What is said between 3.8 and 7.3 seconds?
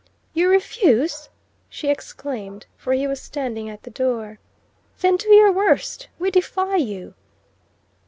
the door. "Then do your worst! We defy you!"